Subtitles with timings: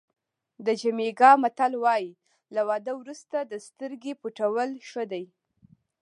[0.65, 2.11] د جمیکا متل وایي
[2.55, 5.25] له واده وروسته د سترګې پټول ښه دي.